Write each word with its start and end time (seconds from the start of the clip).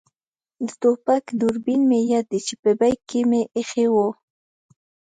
د 0.65 0.67
ټوپک 0.81 1.23
دوربین 1.39 1.81
مې 1.89 1.99
یاد 2.11 2.25
دی 2.31 2.39
چې 2.47 2.53
په 2.61 2.71
بېک 2.79 2.99
کې 3.09 3.19
مې 3.29 3.41
اېښی 3.55 3.87
وو. 3.93 4.07